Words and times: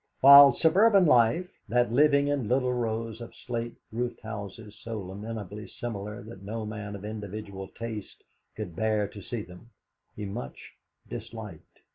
While 0.21 0.55
suburban 0.57 1.05
life, 1.05 1.47
that 1.69 1.91
living 1.91 2.27
in 2.29 2.47
little 2.47 2.73
rows 2.73 3.21
of 3.21 3.35
slate 3.45 3.75
roofed 3.91 4.21
houses 4.21 4.75
so 4.81 4.99
lamentably 4.99 5.67
similar 5.67 6.23
that 6.23 6.41
no 6.41 6.65
man 6.65 6.95
of 6.95 7.05
individual 7.05 7.67
taste 7.67 8.23
could 8.55 8.75
bear 8.75 9.07
to 9.07 9.21
see 9.21 9.43
them, 9.43 9.69
he 10.15 10.25
much 10.25 10.57
disliked. 11.07 11.81